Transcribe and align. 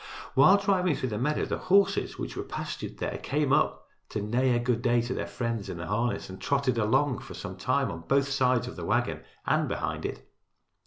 While 0.33 0.57
driving 0.57 0.95
through 0.95 1.09
the 1.09 1.19
meadow 1.19 1.45
the 1.45 1.59
horses, 1.59 2.17
which 2.17 2.35
were 2.35 2.41
pastured 2.41 2.97
there, 2.97 3.19
came 3.19 3.53
up 3.53 3.87
to 4.09 4.19
neigh 4.19 4.55
a 4.55 4.57
good 4.57 4.81
day 4.81 4.99
to 5.01 5.13
their 5.13 5.27
friends 5.27 5.69
in 5.69 5.77
the 5.77 5.85
harness 5.85 6.27
and 6.27 6.41
trotted 6.41 6.79
along 6.79 7.19
for 7.19 7.35
some 7.35 7.55
time 7.55 7.91
on 7.91 8.05
both 8.07 8.27
sides 8.27 8.67
of 8.67 8.75
the 8.75 8.83
wagon 8.85 9.21
and 9.45 9.67
behind 9.67 10.07
it. 10.07 10.27